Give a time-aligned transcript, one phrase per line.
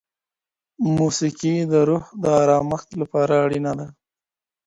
[0.97, 3.87] موسیقي د روح د ارامښت لپاره اړینه ده.